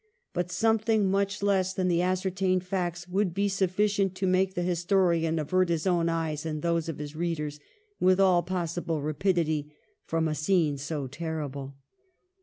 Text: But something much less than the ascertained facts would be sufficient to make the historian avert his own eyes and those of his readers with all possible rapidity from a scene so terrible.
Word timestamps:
But 0.33 0.49
something 0.49 1.11
much 1.11 1.43
less 1.43 1.75
than 1.75 1.87
the 1.87 2.01
ascertained 2.01 2.63
facts 2.63 3.07
would 3.07 3.35
be 3.35 3.47
sufficient 3.47 4.15
to 4.15 4.25
make 4.25 4.55
the 4.55 4.63
historian 4.63 5.37
avert 5.37 5.69
his 5.69 5.85
own 5.85 6.09
eyes 6.09 6.43
and 6.43 6.63
those 6.63 6.89
of 6.89 6.97
his 6.97 7.15
readers 7.15 7.59
with 7.99 8.19
all 8.19 8.41
possible 8.41 8.99
rapidity 9.03 9.71
from 10.03 10.27
a 10.27 10.33
scene 10.33 10.79
so 10.79 11.05
terrible. 11.05 11.75